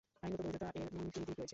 [0.23, 1.49] আইনগত বৈধতা: এর দুইটি দিক রয়েছে।